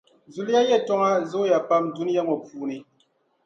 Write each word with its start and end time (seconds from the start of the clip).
Zuliya 0.33 0.61
yɛltͻŋa 0.69 1.09
zooya 1.31 1.57
pam 1.69 1.83
dunia 1.95 2.21
ŋͻ 2.29 2.35
puuni. 2.47 2.77